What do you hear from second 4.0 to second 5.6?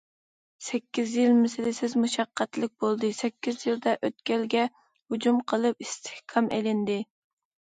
ئۆتكەلگە ھۇجۇم